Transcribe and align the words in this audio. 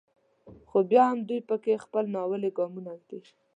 خو 0.69 0.77
بیا 0.89 1.03
هم 1.11 1.19
دوی 1.29 1.39
په 1.49 1.55
کې 1.63 1.83
خپل 1.85 2.03
ناولي 2.15 2.49
ګامونه 2.57 2.91
ږدي. 2.99 3.19